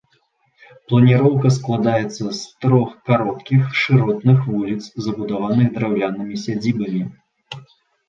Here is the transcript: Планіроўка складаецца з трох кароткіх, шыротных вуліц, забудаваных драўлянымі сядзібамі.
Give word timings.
Планіроўка 0.91 1.51
складаецца 1.57 2.23
з 2.39 2.65
трох 2.65 2.89
кароткіх, 3.11 3.61
шыротных 3.83 4.39
вуліц, 4.51 4.81
забудаваных 5.07 5.67
драўлянымі 5.79 6.45
сядзібамі. 6.49 7.03